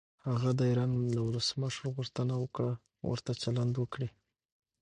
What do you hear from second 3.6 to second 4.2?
وکړي.